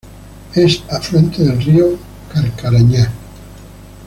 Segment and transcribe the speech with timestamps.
[0.55, 1.89] Es afluente del río
[2.33, 3.13] Carcarañá.